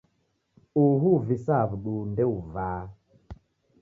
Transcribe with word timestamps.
Uhu 0.83 1.07
uvisaa 1.17 1.63
w'uduu 1.69 2.01
ndeuvaa. 2.11 2.81